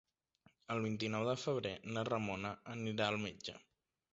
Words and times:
El 0.75 0.79
vint-i-nou 0.85 1.27
de 1.27 1.35
febrer 1.41 1.73
na 1.97 2.07
Ramona 2.09 2.55
anirà 2.77 3.11
al 3.13 3.19
metge. 3.29 3.59